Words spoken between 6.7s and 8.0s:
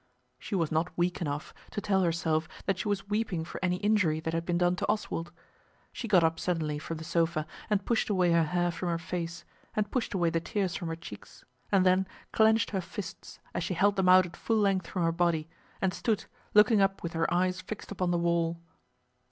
from the sofa, and